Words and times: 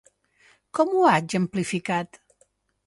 Com 0.79 0.95
ho 0.95 1.03
ha 1.09 1.13
exemplificat? 1.25 2.23